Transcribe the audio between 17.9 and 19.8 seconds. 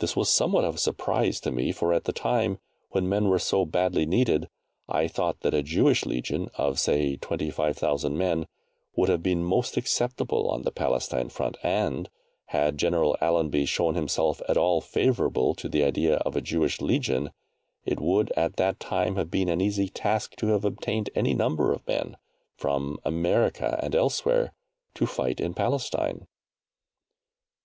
would at that time have been an